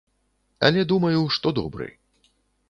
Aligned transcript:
Але 0.69 0.81
думаю, 0.93 1.19
што 1.35 1.47
добры. 1.61 1.87